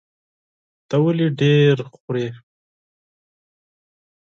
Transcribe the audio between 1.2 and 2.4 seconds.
ډېر خوراک کوې؟